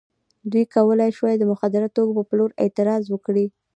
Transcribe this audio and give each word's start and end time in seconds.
دوی 0.51 0.63
کولای 0.75 1.11
شوای 1.17 1.35
د 1.39 1.43
مخدره 1.51 1.87
توکو 1.95 2.15
په 2.17 2.23
پلور 2.29 2.51
اعتراض 2.63 3.03
وکړي. 3.09 3.45